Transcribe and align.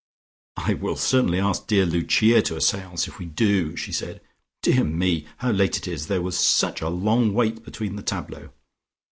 "I 0.57 0.73
will 0.73 0.95
certainly 0.95 1.37
ask 1.39 1.67
dear 1.67 1.85
Lucia 1.85 2.41
to 2.41 2.55
a 2.55 2.59
seance, 2.61 3.07
if 3.07 3.19
we 3.19 3.27
do," 3.27 3.75
she 3.75 3.91
said. 3.91 4.19
"Dear 4.63 4.83
me! 4.83 5.27
How 5.37 5.51
late 5.51 5.77
it 5.77 5.87
is: 5.87 6.07
there 6.07 6.23
was 6.23 6.39
such 6.39 6.81
a 6.81 6.89
long 6.89 7.35
wait 7.35 7.63
between 7.63 7.97
the 7.97 8.01
tableaux. 8.01 8.49